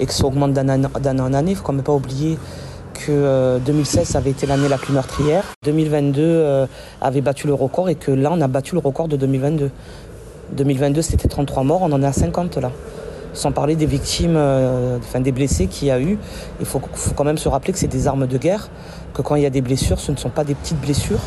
et 0.00 0.06
que 0.06 0.12
ça 0.12 0.24
augmente 0.24 0.52
d'année 0.52 0.86
en 1.20 1.32
année. 1.32 1.50
Il 1.50 1.54
ne 1.54 1.58
faut 1.58 1.64
quand 1.64 1.72
même 1.72 1.82
pas 1.82 1.94
oublier 1.94 2.38
que 2.94 3.58
2016 3.64 4.14
euh, 4.14 4.18
avait 4.18 4.30
été 4.30 4.46
l'année 4.46 4.68
la 4.68 4.78
plus 4.78 4.92
meurtrière. 4.92 5.44
2022 5.64 6.22
euh, 6.22 6.66
avait 7.00 7.20
battu 7.20 7.46
le 7.46 7.54
record 7.54 7.88
et 7.88 7.94
que 7.94 8.10
là 8.10 8.30
on 8.32 8.40
a 8.40 8.48
battu 8.48 8.74
le 8.74 8.80
record 8.80 9.08
de 9.08 9.16
2022. 9.16 9.70
2022 10.52 11.02
c'était 11.02 11.28
33 11.28 11.64
morts, 11.64 11.82
on 11.82 11.92
en 11.92 12.02
est 12.02 12.06
à 12.06 12.12
50 12.12 12.58
là. 12.58 12.70
Sans 13.32 13.52
parler 13.52 13.76
des 13.76 13.84
victimes, 13.84 14.36
euh, 14.36 14.96
enfin 14.98 15.20
des 15.20 15.32
blessés 15.32 15.66
qu'il 15.66 15.88
y 15.88 15.90
a 15.90 16.00
eu. 16.00 16.18
Il 16.58 16.66
faut, 16.66 16.80
faut 16.94 17.12
quand 17.14 17.24
même 17.24 17.36
se 17.36 17.48
rappeler 17.48 17.74
que 17.74 17.78
c'est 17.78 17.86
des 17.86 18.06
armes 18.06 18.26
de 18.26 18.38
guerre, 18.38 18.70
que 19.12 19.20
quand 19.20 19.34
il 19.34 19.42
y 19.42 19.46
a 19.46 19.50
des 19.50 19.60
blessures, 19.60 20.00
ce 20.00 20.10
ne 20.10 20.16
sont 20.16 20.30
pas 20.30 20.44
des 20.44 20.54
petites 20.54 20.80
blessures. 20.80 21.20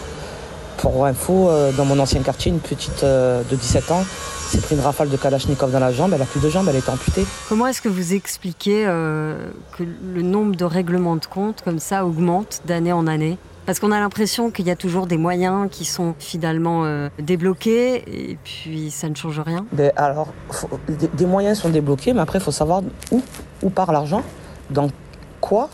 Pour 0.82 1.06
info, 1.06 1.50
dans 1.78 1.86
mon 1.86 2.00
ancien 2.00 2.22
quartier, 2.22 2.52
une 2.52 2.60
petite 2.60 3.04
de 3.04 3.56
17 3.56 3.92
ans 3.92 4.04
s'est 4.50 4.62
pris 4.62 4.76
une 4.76 4.82
rafale 4.82 5.10
de 5.10 5.18
Kalachnikov 5.18 5.72
dans 5.72 5.80
la 5.80 5.92
jambe, 5.92 6.12
elle 6.14 6.22
a 6.22 6.26
plus 6.26 6.40
de 6.40 6.50
jambes, 6.50 6.68
elle 6.70 6.76
est 6.76 6.90
amputée. 6.90 7.26
Comment 7.48 7.68
est-ce 7.68 7.82
que 7.82 7.90
vous 7.90 8.14
expliquez 8.14 8.86
euh, 8.88 9.52
que 9.78 9.84
le 9.84 10.22
nombre 10.24 10.56
de 10.56 10.66
règlements 10.66 11.18
de 11.18 11.26
compte 11.26 11.62
comme 11.62 11.78
ça 11.78 12.04
augmente 12.04 12.62
d'année 12.66 12.92
en 12.92 13.06
année? 13.06 13.38
Parce 13.68 13.80
qu'on 13.80 13.92
a 13.92 14.00
l'impression 14.00 14.50
qu'il 14.50 14.66
y 14.66 14.72
a 14.72 14.76
toujours 14.76 15.06
des 15.06 15.18
moyens 15.18 15.68
qui 15.70 15.86
sont 15.86 16.16
finalement 16.18 16.86
euh, 16.86 17.10
débloqués 17.20 18.04
et 18.08 18.40
puis 18.44 18.90
ça 18.90 19.08
ne 19.08 19.14
change 19.14 19.40
rien. 19.40 19.68
Ben 19.72 19.92
alors, 19.96 20.30
des, 20.88 21.26
moyens 21.28 21.60
sont 21.60 21.70
débloqués, 21.70 22.14
mais 22.14 22.22
après 22.22 22.40
il 22.40 22.44
faut 22.44 22.52
savoir 22.52 22.82
où, 23.12 23.22
où 23.62 23.70
part 23.70 23.92
l'argent, 23.92 24.24
dans 24.72 24.88
quoi. 25.42 25.70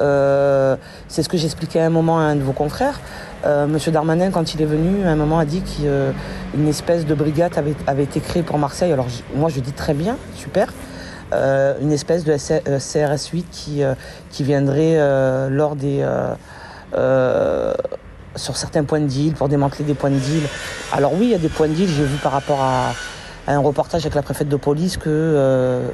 Euh, 0.00 0.76
c'est 1.06 1.22
ce 1.22 1.28
que 1.28 1.36
j'expliquais 1.36 1.78
à 1.78 1.86
un 1.86 1.90
moment 1.90 2.18
à 2.18 2.22
un 2.22 2.34
de 2.34 2.42
vos 2.42 2.52
confrères. 2.52 2.98
Euh, 3.44 3.66
Monsieur 3.66 3.90
Darmanin, 3.92 4.30
quand 4.30 4.54
il 4.54 4.62
est 4.62 4.66
venu, 4.66 5.04
à 5.04 5.10
un 5.10 5.16
moment 5.16 5.38
a 5.38 5.44
dit 5.44 5.62
qu'une 5.62 6.68
espèce 6.68 7.06
de 7.06 7.14
brigade 7.14 7.52
avait, 7.86 8.02
été 8.04 8.20
créée 8.20 8.42
pour 8.42 8.58
Marseille. 8.58 8.92
Alors 8.92 9.06
moi, 9.34 9.48
je 9.48 9.60
dis 9.60 9.72
très 9.72 9.94
bien, 9.94 10.16
super. 10.34 10.72
une 11.32 11.92
espèce 11.92 12.24
de 12.24 12.36
CRS 12.36 13.30
8 13.32 13.46
qui, 13.50 13.82
qui 14.30 14.44
viendrait 14.44 14.98
lors 15.48 15.76
des 15.76 16.04
sur 18.36 18.56
certains 18.56 18.84
points 18.84 19.00
de 19.00 19.06
deal, 19.06 19.34
pour 19.34 19.48
démanteler 19.48 19.84
des 19.84 19.94
points 19.94 20.10
de 20.10 20.18
deal. 20.18 20.42
Alors 20.92 21.12
oui, 21.14 21.26
il 21.26 21.30
y 21.30 21.34
a 21.34 21.38
des 21.38 21.48
points 21.48 21.68
de 21.68 21.74
deal, 21.74 21.88
j'ai 21.88 22.04
vu 22.04 22.16
par 22.18 22.32
rapport 22.32 22.60
à, 22.62 22.92
un 23.46 23.58
reportage 23.58 24.02
avec 24.02 24.14
la 24.14 24.22
préfète 24.22 24.48
de 24.48 24.56
police 24.56 24.96
que 24.96 25.08
euh, 25.08 25.88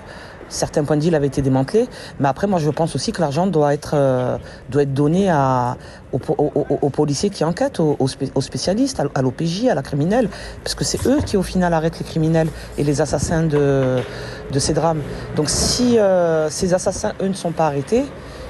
certains 0.48 0.84
points 0.84 0.96
de 0.96 1.02
deal 1.02 1.14
avaient 1.14 1.26
été 1.26 1.42
démantelés. 1.42 1.88
Mais 2.20 2.28
après, 2.28 2.46
moi, 2.46 2.58
je 2.58 2.70
pense 2.70 2.94
aussi 2.94 3.12
que 3.12 3.20
l'argent 3.20 3.46
doit 3.46 3.74
être 3.74 3.92
euh, 3.94 4.38
doit 4.70 4.82
être 4.82 4.94
donné 4.94 5.30
à, 5.30 5.76
aux, 6.12 6.90
policiers 6.90 7.30
qui 7.30 7.44
enquêtent, 7.44 7.80
aux, 7.80 8.08
spécialistes, 8.40 9.00
à, 9.14 9.22
l'OPJ, 9.22 9.66
à 9.70 9.74
la 9.74 9.82
criminelle, 9.82 10.28
parce 10.62 10.74
que 10.74 10.84
c'est 10.84 11.06
eux 11.06 11.18
qui, 11.24 11.36
au 11.36 11.42
final, 11.42 11.72
arrêtent 11.74 11.98
les 11.98 12.04
criminels 12.04 12.48
et 12.78 12.84
les 12.84 13.00
assassins 13.00 13.42
de, 13.42 13.98
de 14.50 14.58
ces 14.58 14.72
drames. 14.72 15.00
Donc, 15.34 15.48
si 15.48 15.98
euh, 15.98 16.48
ces 16.50 16.74
assassins, 16.74 17.12
eux, 17.20 17.28
ne 17.28 17.34
sont 17.34 17.52
pas 17.52 17.66
arrêtés, 17.66 18.04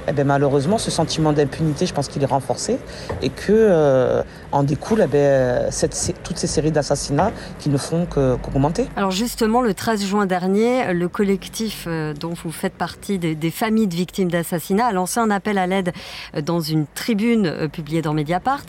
eh 0.08 0.12
bien, 0.12 0.24
malheureusement, 0.24 0.78
ce 0.78 0.90
sentiment 0.90 1.32
d'impunité, 1.32 1.86
je 1.86 1.92
pense 1.92 2.08
qu'il 2.08 2.22
est 2.22 2.26
renforcé 2.26 2.78
et 3.22 3.30
que 3.30 3.52
euh, 3.52 4.22
en 4.52 4.62
découle 4.62 5.06
eh 5.12 5.70
cette, 5.70 6.14
toutes 6.22 6.38
ces 6.38 6.46
séries 6.46 6.70
d'assassinats 6.70 7.32
qui 7.58 7.68
ne 7.68 7.78
font 7.78 8.06
qu'augmenter. 8.06 8.86
Alors 8.96 9.10
justement, 9.10 9.60
le 9.60 9.74
13 9.74 10.04
juin 10.04 10.26
dernier, 10.26 10.92
le 10.92 11.08
collectif 11.08 11.84
euh, 11.86 12.14
dont 12.14 12.34
vous 12.44 12.52
faites 12.52 12.74
partie 12.74 13.18
des, 13.18 13.50
familles 13.50 13.86
de 13.86 13.94
victimes 13.94 14.30
d'assassinats 14.30 14.86
a 14.86 14.92
lancé 14.92 15.20
un 15.20 15.30
appel 15.30 15.58
à 15.58 15.66
l'aide 15.66 15.92
euh, 16.34 16.40
dans 16.40 16.60
une 16.60 16.86
tribune 16.94 17.68
publiée 17.68 18.02
dans 18.02 18.14
Mediapart. 18.14 18.62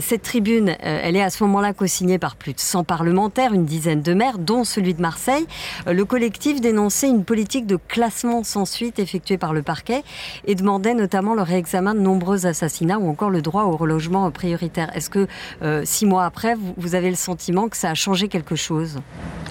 Cette 0.00 0.22
tribune, 0.22 0.76
elle 0.80 1.16
est 1.16 1.22
à 1.22 1.30
ce 1.30 1.42
moment-là 1.44 1.72
co-signée 1.72 2.18
par 2.18 2.36
plus 2.36 2.52
de 2.52 2.60
100 2.60 2.84
parlementaires, 2.84 3.52
une 3.52 3.64
dizaine 3.64 4.02
de 4.02 4.14
maires, 4.14 4.38
dont 4.38 4.64
celui 4.64 4.94
de 4.94 5.00
Marseille. 5.00 5.46
Le 5.86 6.04
collectif 6.04 6.60
dénonçait 6.60 7.08
une 7.08 7.24
politique 7.24 7.66
de 7.66 7.76
classement 7.76 8.44
sans 8.44 8.64
suite 8.64 8.98
effectuée 8.98 9.38
par 9.38 9.52
le 9.52 9.62
parquet 9.62 10.02
et 10.46 10.54
demandait 10.54 10.94
notamment 10.94 11.34
le 11.34 11.42
réexamen 11.42 11.94
de 11.94 12.00
nombreux 12.00 12.46
assassinats 12.46 12.98
ou 12.98 13.08
encore 13.08 13.30
le 13.30 13.42
droit 13.42 13.64
au 13.64 13.76
relogement 13.76 14.30
prioritaire. 14.30 14.94
Est-ce 14.94 15.10
que 15.10 15.23
euh, 15.62 15.82
six 15.84 16.06
mois 16.06 16.24
après, 16.24 16.54
vous, 16.76 16.94
avez 16.94 17.10
le 17.10 17.16
sentiment 17.16 17.68
que 17.68 17.76
ça 17.76 17.90
a 17.90 17.94
changé 17.94 18.28
quelque 18.28 18.56
chose 18.56 18.98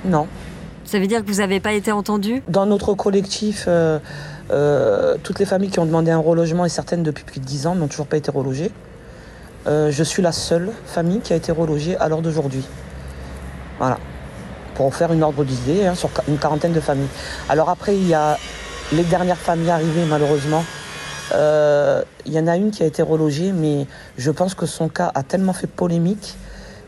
Non. 0.05 0.27
Ça 0.85 0.99
veut 0.99 1.07
dire 1.07 1.23
que 1.23 1.31
vous 1.31 1.39
n'avez 1.39 1.59
pas 1.59 1.73
été 1.73 1.91
entendu 1.91 2.43
Dans 2.47 2.65
notre 2.65 2.93
collectif, 2.93 3.65
euh, 3.67 3.99
euh, 4.51 5.15
toutes 5.23 5.39
les 5.39 5.45
familles 5.45 5.69
qui 5.69 5.79
ont 5.79 5.85
demandé 5.85 6.11
un 6.11 6.17
relogement 6.17 6.65
et 6.65 6.69
certaines 6.69 7.03
depuis 7.03 7.23
plus 7.23 7.39
de 7.39 7.45
dix 7.45 7.67
ans 7.67 7.75
n'ont 7.75 7.87
toujours 7.87 8.07
pas 8.07 8.17
été 8.17 8.29
relogées. 8.31 8.71
je 9.65 10.03
suis 10.03 10.21
la 10.21 10.31
seule 10.31 10.71
famille 10.85 11.21
qui 11.21 11.33
a 11.33 11.35
été 11.35 11.51
relogée 11.51 11.95
à 11.97 12.09
l'heure 12.09 12.21
d'aujourd'hui. 12.21 12.65
Voilà. 13.79 13.97
Pour 14.75 14.93
faire 14.93 15.13
une 15.13 15.23
ordre 15.23 15.43
d'idée 15.43 15.85
hein, 15.85 15.95
sur 15.95 16.09
une 16.27 16.37
quarantaine 16.37 16.73
de 16.73 16.79
familles. 16.79 17.07
Alors 17.47 17.69
après, 17.69 17.95
il 17.95 18.07
y 18.07 18.13
a 18.13 18.37
les 18.91 19.03
dernières 19.03 19.37
familles 19.37 19.69
arrivées 19.69 20.05
malheureusement 20.09 20.63
il 21.31 21.35
euh, 21.35 22.03
y 22.25 22.39
en 22.39 22.47
a 22.47 22.57
une 22.57 22.71
qui 22.71 22.83
a 22.83 22.85
été 22.85 23.01
relogée, 23.01 23.51
mais 23.51 23.87
je 24.17 24.31
pense 24.31 24.55
que 24.55 24.65
son 24.65 24.89
cas 24.89 25.11
a 25.15 25.23
tellement 25.23 25.53
fait 25.53 25.67
polémique 25.67 26.35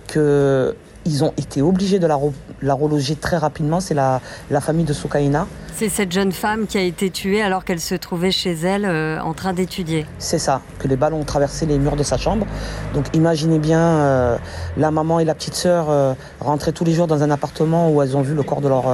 qu'ils 0.07 1.23
ont 1.23 1.33
été 1.37 1.61
obligés 1.61 1.99
de 1.99 2.07
la, 2.07 2.19
la 2.61 2.73
reloger 2.73 3.15
très 3.15 3.37
rapidement. 3.37 3.79
C'est 3.79 3.93
la, 3.93 4.21
la, 4.51 4.61
famille 4.61 4.85
de 4.85 4.93
Soukaina. 4.93 5.47
C'est 5.73 5.89
cette 5.89 6.11
jeune 6.11 6.31
femme 6.31 6.67
qui 6.67 6.77
a 6.77 6.81
été 6.81 7.09
tuée 7.09 7.41
alors 7.41 7.65
qu'elle 7.65 7.79
se 7.79 7.95
trouvait 7.95 8.31
chez 8.31 8.53
elle 8.53 8.85
euh, 8.85 9.19
en 9.19 9.33
train 9.33 9.53
d'étudier. 9.53 10.05
C'est 10.19 10.37
ça, 10.37 10.61
que 10.79 10.87
les 10.87 10.95
balles 10.95 11.13
ont 11.13 11.23
traversé 11.23 11.65
les 11.65 11.79
murs 11.79 11.95
de 11.95 12.03
sa 12.03 12.17
chambre. 12.17 12.45
Donc 12.93 13.05
imaginez 13.13 13.59
bien 13.59 13.81
euh, 13.81 14.37
la 14.77 14.91
maman 14.91 15.19
et 15.19 15.25
la 15.25 15.33
petite 15.33 15.55
sœur 15.55 16.15
rentrer 16.39 16.71
tous 16.71 16.85
les 16.85 16.93
jours 16.93 17.07
dans 17.07 17.23
un 17.23 17.31
appartement 17.31 17.89
où 17.89 18.01
elles 18.01 18.15
ont 18.15 18.21
vu 18.21 18.35
le 18.35 18.43
corps 18.43 18.61
de, 18.61 18.69
leur, 18.69 18.85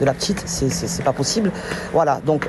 de 0.00 0.04
la 0.04 0.14
petite. 0.14 0.42
C'est 0.46 1.04
pas 1.04 1.12
possible. 1.12 1.50
Voilà, 1.92 2.20
donc 2.24 2.48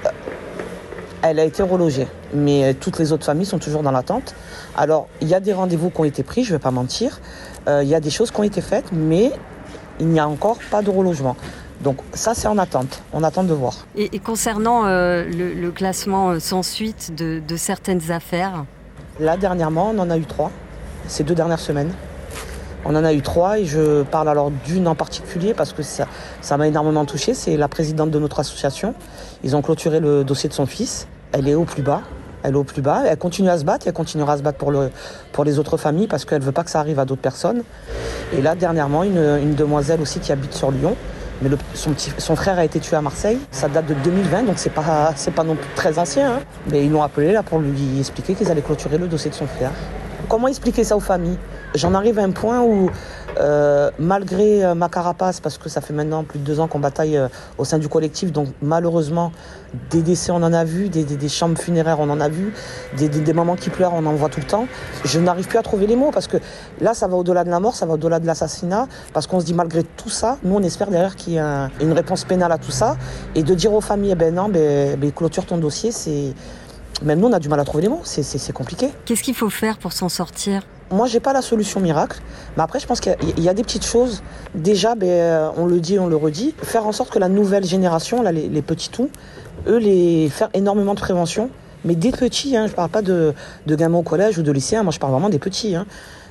elle 1.24 1.40
a 1.40 1.46
été 1.46 1.64
relogée, 1.64 2.08
mais 2.34 2.66
euh, 2.66 2.74
toutes 2.78 3.00
les 3.00 3.14
autres 3.14 3.26
familles 3.26 3.46
sont 3.46 3.58
toujours 3.58 3.82
dans 3.82 3.92
l'attente. 3.92 4.36
Alors, 4.78 5.08
il 5.22 5.30
y 5.30 5.34
a 5.34 5.40
des 5.40 5.54
rendez-vous 5.54 5.90
qui 5.90 6.02
ont 6.02 6.04
été 6.04 6.22
pris, 6.22 6.44
je 6.44 6.52
ne 6.52 6.58
vais 6.58 6.62
pas 6.62 6.72
mentir. 6.72 7.22
Euh, 7.68 7.82
il 7.82 7.90
y 7.90 7.96
a 7.96 8.02
des 8.02 8.10
choses 8.10 8.30
qui 8.30 8.40
ont 8.42 8.44
été 8.44 8.60
faites, 8.62 8.92
mais 8.92 9.32
il 10.00 10.08
n'y 10.08 10.20
a 10.20 10.28
encore 10.28 10.58
pas 10.70 10.82
de 10.82 10.90
relogement. 10.90 11.38
Donc 11.82 11.98
ça, 12.14 12.34
c'est 12.34 12.48
en 12.48 12.58
attente. 12.58 13.02
On 13.14 13.24
attend 13.24 13.44
de 13.44 13.54
voir. 13.54 13.74
Et, 13.96 14.20
concernant 14.20 14.86
euh, 14.86 15.26
le, 15.26 15.72
classement 15.72 16.40
sans 16.40 16.62
suite 16.62 17.16
de, 17.16 17.42
certaines 17.56 18.12
affaires? 18.12 18.66
Là, 19.20 19.38
dernièrement, 19.38 19.92
on 19.96 20.00
en 20.00 20.10
a 20.10 20.18
eu 20.18 20.26
trois, 20.26 20.52
ces 21.08 21.24
deux 21.24 21.36
dernières 21.36 21.60
semaines. 21.60 21.92
On 22.86 22.96
en 22.96 23.04
a 23.04 23.14
eu 23.14 23.22
trois 23.22 23.60
et 23.60 23.66
je 23.66 24.04
parle 24.04 24.28
alors 24.30 24.52
d'une 24.52 24.88
en 24.88 24.96
particulier 24.96 25.54
parce 25.54 25.74
que 25.74 25.84
ça, 25.84 26.08
m'a 26.58 26.68
énormément 26.68 27.06
touché. 27.06 27.34
C'est 27.34 27.58
la 27.58 27.68
présidente 27.68 28.12
de 28.12 28.20
notre 28.20 28.40
association. 28.40 28.94
Ils 29.44 29.56
ont 29.56 29.62
clôturé 29.62 30.00
le 30.00 30.24
dossier 30.24 30.50
de 30.50 30.54
son 30.54 30.66
fils 30.66 31.08
elle 31.34 31.48
est 31.48 31.56
au 31.56 31.66
plus 31.66 31.82
bas. 31.82 32.02
Elle 32.44 32.54
est 32.54 32.58
au 32.58 32.64
plus 32.64 32.82
bas. 32.82 33.04
Elle 33.06 33.18
continue 33.18 33.50
à 33.50 33.58
se 33.58 33.66
battre 33.66 33.88
elle 33.88 33.94
continuera 33.94 34.34
à 34.34 34.38
se 34.38 34.44
battre 34.44 34.58
pour, 34.58 34.72
le, 34.72 34.92
pour 35.32 35.44
les 35.44 35.60
autres 35.60 35.78
familles 35.78 36.08
parce 36.08 36.24
qu'elle 36.24 36.40
ne 36.40 36.46
veut 36.46 36.52
pas 36.52 36.64
que 36.64 36.70
ça 36.70 36.80
arrive 36.80 37.00
à 37.00 37.06
d'autres 37.06 37.22
personnes. 37.22 37.64
Et 38.38 38.42
là, 38.42 38.56
dernièrement, 38.56 39.04
une, 39.04 39.56
demoiselle 39.56 40.02
aussi 40.02 40.20
qui 40.20 40.32
habite 40.32 40.54
sur 40.54 40.72
Lyon, 40.72 40.96
mais 41.42 41.50
son, 41.74 42.36
frère 42.36 42.58
a 42.58 42.66
été 42.66 42.80
tué 42.80 42.96
à 42.96 43.02
Marseille. 43.02 43.40
Ça 43.52 43.68
date 43.68 43.88
de 43.88 43.96
2020, 43.96 44.44
donc 44.44 44.56
c'est 44.58 44.70
pas, 44.70 45.14
pas 45.36 45.44
non 45.44 45.56
plus 45.56 45.70
très 45.76 46.00
ancien. 46.00 46.36
Hein. 46.36 46.40
Mais 46.72 46.86
ils 46.86 46.92
l'ont 46.92 47.04
appelé 47.04 47.34
là 47.34 47.44
pour 47.44 47.60
lui 47.60 48.00
expliquer 48.00 48.34
qu'ils 48.34 48.50
allaient 48.50 48.62
clôturer 48.62 48.98
le 48.98 49.08
dossier 49.08 49.30
de 49.30 49.36
son 49.36 49.48
frère. 49.48 49.72
Comment 50.30 50.48
expliquer 50.48 50.84
ça 50.84 50.96
aux 50.96 51.02
familles? 51.02 51.38
J'en 51.76 51.94
arrive 51.96 52.20
à 52.20 52.24
un 52.24 52.32
point 52.32 52.62
où 52.62 52.90
euh, 53.40 53.90
malgré 53.98 54.64
euh, 54.64 54.76
ma 54.76 54.90
carapace, 54.90 55.40
parce 55.40 55.58
que 55.58 55.70
ça 55.70 55.82
fait 55.82 55.94
maintenant 55.94 56.24
plus 56.24 56.38
de 56.38 56.44
deux 56.44 56.60
ans 56.60 56.68
qu'on 56.68 56.80
bataille 56.80 57.18
euh, 57.18 57.28
au 57.58 57.66
sein 57.66 57.80
du 57.80 57.88
collectif, 57.88 58.32
donc 58.32 58.50
malheureusement, 58.62 59.32
des 59.90 60.04
décès 60.04 60.32
on 60.32 60.36
en 60.44 60.54
a 60.54 60.64
vu, 60.64 60.90
des, 60.90 61.30
chambres 61.30 61.58
funéraires 61.58 62.00
on 62.00 62.10
en 62.12 62.20
a 62.20 62.30
vu, 62.30 62.54
des, 62.96 63.34
mamans 63.34 63.56
qui 63.56 63.72
pleurent 63.72 63.94
on 63.96 64.06
en 64.06 64.14
voit 64.14 64.30
tout 64.30 64.40
le 64.40 64.46
temps. 64.46 64.68
Je 65.04 65.20
n'arrive 65.20 65.48
plus 65.48 65.58
à 65.58 65.64
trouver 65.64 65.88
les 65.88 65.96
mots 65.96 66.12
parce 66.12 66.28
que 66.28 66.38
là 66.80 66.94
ça 66.94 67.08
va 67.08 67.16
au-delà 67.16 67.44
de 67.44 67.50
la 67.50 67.60
mort, 67.60 67.76
ça 67.76 67.88
va 67.88 67.94
au-delà 67.94 68.20
de 68.20 68.28
l'assassinat, 68.28 68.88
parce 69.14 69.26
qu'on 69.26 69.40
se 69.40 69.46
dit 69.46 69.56
malgré 69.56 69.84
tout 69.84 70.10
ça, 70.10 70.38
nous 70.44 70.56
on 70.56 70.62
espère 70.62 70.92
derrière 70.92 71.16
qu'il 71.16 71.34
y 71.34 71.38
ait 71.38 71.68
une 71.82 71.94
réponse 71.94 72.24
pénale 72.26 72.52
à 72.52 72.60
tout 72.60 72.72
ça, 72.72 72.98
et 73.34 73.42
de 73.42 73.54
dire 73.56 73.74
aux 73.74 73.82
familles, 73.82 74.12
eh 74.12 74.16
ben 74.16 74.36
non, 74.36 74.48
ben, 74.48 74.96
ben, 75.00 75.12
clôture 75.12 75.46
ton 75.46 75.58
dossier, 75.58 75.92
c'est... 75.92 76.34
Même 77.02 77.20
nous 77.20 77.28
on 77.28 77.34
a 77.34 77.40
du 77.40 77.50
mal 77.50 77.60
à 77.60 77.64
trouver 77.64 77.82
les 77.82 77.90
mots, 77.90 78.02
c'est 78.04 78.54
compliqué. 78.54 78.92
Qu'est-ce 79.06 79.24
qu'il 79.24 79.34
faut 79.34 79.50
faire 79.50 79.80
pour 79.80 79.92
s'en 79.92 80.10
sortir? 80.10 80.62
Moi, 80.94 81.08
j'ai 81.08 81.20
pas 81.20 81.34
la 81.34 81.42
solution 81.42 81.80
miracle, 81.80 82.22
mais 82.56 82.64
après, 82.64 82.80
je 82.80 82.86
pense 82.86 83.00
qu'il 83.00 83.16
y, 83.38 83.50
a 83.50 83.54
des 83.54 83.64
petites 83.64 83.86
choses. 83.86 84.22
Déjà, 84.54 84.96
ben, 84.96 85.10
euh, 85.10 85.50
on 85.58 85.66
le 85.66 85.80
dit, 85.80 85.98
on 85.98 86.08
le 86.08 86.16
redit, 86.16 86.54
faire 86.62 86.86
en 86.86 86.92
sorte 86.92 87.10
que 87.10 87.20
la 87.20 87.30
nouvelle 87.30 87.66
génération, 87.66 88.22
là, 88.22 88.32
les, 88.32 88.62
petits 88.62 88.90
tout, 88.90 89.10
eux, 89.68 89.78
les 89.78 90.30
faire 90.30 90.50
énormément 90.54 90.94
de 90.94 91.00
prévention, 91.00 91.50
mais 91.84 91.96
des 91.96 92.12
petits. 92.12 92.56
Hein, 92.56 92.68
je 92.68 92.74
parle 92.74 92.90
pas 92.90 93.02
de, 93.02 93.34
gamins 93.68 93.98
au 93.98 94.04
collège 94.04 94.38
ou 94.38 94.44
de 94.44 94.52
lycéens. 94.52 94.84
Moi, 94.84 94.92
je 94.92 95.00
parle 95.00 95.12
vraiment 95.14 95.30
des 95.30 95.40
petits. 95.40 95.76
Hein. 95.76 95.88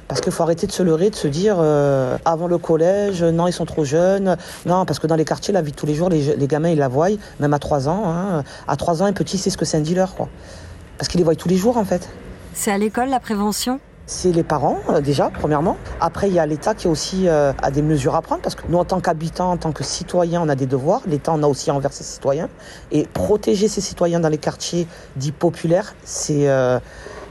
Parce 0.07 0.21
qu'il 0.21 0.33
faut 0.33 0.43
arrêter 0.43 0.67
de 0.67 0.73
se 0.73 0.83
leurrer, 0.83 1.11
de 1.11 1.17
se 1.17 1.27
dire 1.27 1.57
euh, 1.59 2.17
avant 2.25 2.47
le 2.47 2.59
collège, 2.59 3.23
non, 3.25 3.49
ils 3.49 3.53
sont 3.53 3.65
trop 3.65 3.85
jeunes. 3.85 4.37
Non, 4.67 4.85
parce 4.85 4.99
que 4.99 5.07
dans 5.09 5.17
les 5.17 5.25
quartiers, 5.25 5.53
la 5.53 5.63
vie 5.63 5.73
de 5.73 5.77
tous 5.77 5.87
les 5.87 5.95
jours, 5.95 6.09
les, 6.09 6.47
gamins, 6.47 6.69
ils 6.69 6.79
la 6.79 6.89
voient, 6.89 7.09
même 7.41 7.55
à 7.55 7.59
3 7.59 7.89
ans. 7.89 8.05
Hein. 8.07 8.45
À 8.69 8.77
3 8.77 9.03
ans, 9.03 9.07
un 9.07 9.13
petit 9.13 9.39
sait 9.39 9.51
ce 9.51 9.57
que 9.57 9.65
c'est 9.65 9.79
un 9.79 9.81
dealer, 9.81 10.15
quoi. 10.15 10.29
Parce 10.99 11.09
qu'ils 11.09 11.19
les 11.19 11.25
voient 11.25 11.35
tous 11.35 11.49
les 11.49 11.57
jours, 11.57 11.79
en 11.79 11.85
fait. 11.85 12.09
C'est 12.55 12.71
à 12.71 12.79
l'école, 12.79 13.09
la 13.09 13.21
prévention? 13.21 13.81
C'est 14.13 14.31
les 14.31 14.43
parents 14.43 14.79
euh, 14.91 15.01
déjà, 15.01 15.31
premièrement. 15.31 15.77
Après, 16.01 16.29
il 16.29 16.35
y 16.35 16.39
a 16.39 16.47
l'État 16.47 16.75
qui 16.75 16.87
aussi 16.87 17.29
euh, 17.29 17.53
a 17.63 17.71
des 17.71 17.83
mesures 17.83 18.15
à 18.15 18.23
prendre 18.23 18.43
parce 18.43 18.55
que 18.55 18.63
nous, 18.69 18.79
en 18.79 18.85
tant 18.85 19.01
qu'habitants, 19.01 19.51
en 19.51 19.57
tant 19.57 19.73
que 19.73 19.83
citoyens, 19.83 20.43
on 20.43 20.49
a 20.49 20.55
des 20.55 20.67
devoirs. 20.67 21.01
L'État 21.07 21.33
en 21.33 21.43
a 21.43 21.47
aussi 21.47 21.71
envers 21.71 21.93
ses 21.93 22.05
citoyens. 22.05 22.49
Et 22.91 23.05
protéger 23.13 23.69
ses 23.69 23.81
citoyens 23.81 24.21
dans 24.21 24.29
les 24.29 24.39
quartiers 24.39 24.87
dits 25.17 25.33
populaires, 25.33 25.95
c'est 26.05 26.49
euh, 26.49 26.79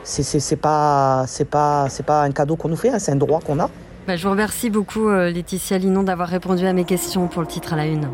c'est 0.03 0.55
pas 0.59 1.25
c'est 1.27 1.45
pas 1.45 1.87
c'est 1.89 2.03
pas 2.03 2.23
un 2.23 2.31
cadeau 2.31 2.55
qu'on 2.55 2.69
nous 2.69 2.75
fait, 2.75 2.89
hein, 2.89 2.99
c'est 2.99 3.11
un 3.11 3.15
droit 3.15 3.39
qu'on 3.39 3.59
a. 3.59 3.69
Bah, 4.07 4.15
je 4.15 4.23
vous 4.23 4.31
remercie 4.31 4.71
beaucoup 4.71 5.09
Laetitia 5.09 5.77
Linon 5.77 6.01
d'avoir 6.01 6.27
répondu 6.27 6.65
à 6.65 6.73
mes 6.73 6.85
questions 6.85 7.27
pour 7.27 7.41
le 7.41 7.47
titre 7.47 7.73
à 7.73 7.75
la 7.75 7.85
une. 7.85 8.09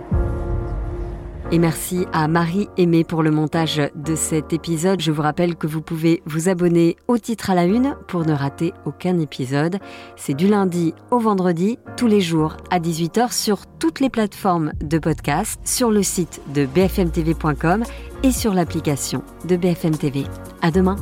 Et 1.50 1.60
merci 1.60 2.06
à 2.12 2.28
Marie 2.28 2.68
Aimée 2.78 3.06
pour 3.06 3.24
le 3.24 3.32
montage 3.32 3.82
de 3.96 4.16
cet 4.16 4.52
épisode. 4.52 5.00
Je 5.00 5.12
vous 5.14 5.22
rappelle 5.22 5.56
que 5.56 5.66
vous 5.66 5.82
pouvez 5.82 6.22
vous 6.26 6.50
abonner 6.50 6.98
au 7.08 7.18
titre 7.18 7.50
à 7.50 7.56
la 7.56 7.64
une 7.64 7.96
pour 8.10 8.26
ne 8.26 8.34
rater 8.34 8.74
aucun 8.86 9.18
épisode. 9.20 9.80
C'est 10.18 10.34
du 10.34 10.48
lundi 10.48 10.94
au 11.10 11.20
vendredi, 11.20 11.80
tous 11.96 12.08
les 12.08 12.20
jours 12.20 12.58
à 12.70 12.80
18h 12.80 13.32
sur 13.32 13.66
toutes 13.80 14.02
les 14.02 14.10
plateformes 14.10 14.74
de 14.84 15.00
podcast, 15.00 15.62
sur 15.64 15.90
le 15.90 16.04
site 16.04 16.42
de 16.54 16.66
bfmtv.com 16.66 17.84
et 18.24 18.32
sur 18.32 18.54
l'application 18.54 19.24
de 19.46 19.56
BFM 19.56 19.96
TV. 19.96 20.26
À 20.62 20.70
demain. 20.70 20.98